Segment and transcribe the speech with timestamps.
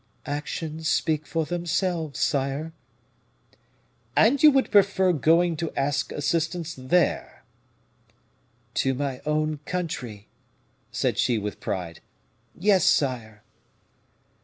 [0.25, 2.73] "Actions speak for themselves, sire."
[4.15, 7.43] "And you would prefer going to ask assistance there"
[8.81, 10.27] "To my own country!"
[10.91, 11.99] said she with pride;
[12.57, 13.43] "yes, sire."